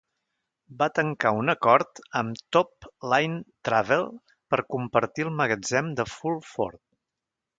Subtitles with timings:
[0.77, 3.37] Va tancar un acord amb Top Line
[3.69, 4.07] Travel
[4.55, 6.83] per compartir el magatzem de Fulford.